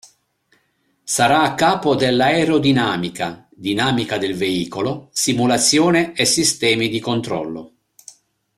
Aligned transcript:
Sarà 1.03 1.43
a 1.43 1.53
capo 1.53 1.93
dell'aerodinamica, 1.93 3.47
dinamica 3.51 4.17
del 4.17 4.33
veicolo, 4.33 5.09
simulazione 5.11 6.13
e 6.15 6.25
sistemi 6.25 6.89
di 6.89 6.99
controllo. 6.99 7.73